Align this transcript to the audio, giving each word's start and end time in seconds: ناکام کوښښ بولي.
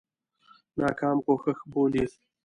ناکام 0.79 1.17
کوښښ 1.25 1.57
بولي. 1.71 2.03